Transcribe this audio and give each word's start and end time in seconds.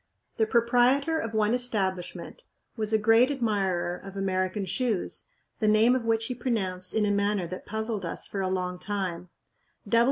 The 0.37 0.47
proprietor 0.47 1.19
of 1.19 1.35
one 1.35 1.53
establishment 1.53 2.41
was 2.75 2.91
a 2.91 2.97
great 2.97 3.29
admirer 3.29 3.95
of 4.03 4.17
American 4.17 4.65
shoes, 4.65 5.27
the 5.59 5.67
name 5.67 5.93
of 5.95 6.05
which 6.07 6.25
he 6.25 6.33
pronounced 6.33 6.95
in 6.95 7.05
a 7.05 7.11
manner 7.11 7.45
that 7.45 7.67
puzzled 7.67 8.03
us 8.03 8.25
for 8.25 8.41
a 8.41 8.49
long 8.49 8.79
time. 8.79 9.29